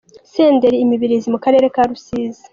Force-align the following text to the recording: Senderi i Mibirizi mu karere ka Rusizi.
Senderi 0.33 0.77
i 0.79 0.85
Mibirizi 0.89 1.27
mu 1.33 1.39
karere 1.43 1.65
ka 1.75 1.83
Rusizi. 1.89 2.43